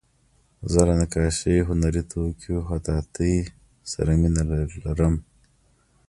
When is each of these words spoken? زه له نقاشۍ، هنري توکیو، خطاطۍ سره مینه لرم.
زه 0.71 0.79
له 0.87 0.93
نقاشۍ، 1.01 1.55
هنري 1.69 2.01
توکیو، 2.11 2.57
خطاطۍ 2.67 3.35
سره 3.91 4.11
مینه 4.21 4.43
لرم. 4.85 5.15